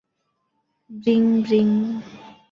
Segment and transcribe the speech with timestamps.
[0.89, 1.67] Bring, bring.